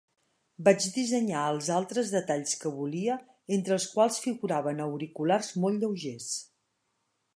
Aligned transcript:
Vaig 0.67 0.85
dissenyar 0.93 1.43
els 1.49 1.67
altres 1.75 2.13
detalls 2.15 2.55
que 2.63 2.71
volia, 2.77 3.19
entre 3.59 3.77
els 3.77 3.87
quals 3.99 4.17
figuraven 4.25 4.83
auriculars 4.87 5.53
molt 5.67 5.85
lleugers. 5.85 6.33